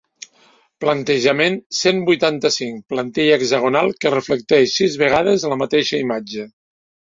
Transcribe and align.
Plantejament 0.85 1.57
cent 1.79 1.99
vuitanta-cinc 2.07 2.81
plantilla 2.95 3.37
hexagonal 3.41 3.93
que 4.01 4.15
reflecteix 4.17 4.75
sis 4.83 4.99
vegades 5.05 5.49
la 5.55 5.61
mateixa 5.63 6.03
imatge. 6.09 6.51